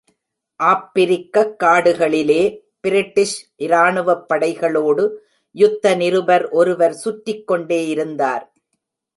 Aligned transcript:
ஆப்பிரிக்கக் 0.63 1.55
காடுகளிலே, 1.63 2.59
பிரிட்டிஷ் 2.79 3.49
இராணுவப் 3.57 4.33
படைகளோடு 4.33 5.09
யுத்த 5.51 5.95
நிருபர் 5.95 6.49
ஒருவர் 6.49 6.93
சுற்றிக் 6.93 7.47
கொண்டே 7.47 7.87
இருந்தார். 7.87 8.53